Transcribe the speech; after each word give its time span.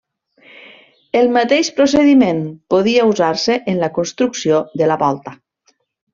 El 1.19 1.29
mateix 1.35 1.69
procediment 1.79 2.39
podia 2.75 3.05
usar-se 3.11 3.59
en 3.75 3.79
la 3.83 3.93
construcció 4.01 4.65
de 4.83 4.91
la 4.95 4.99
volta. 5.05 5.37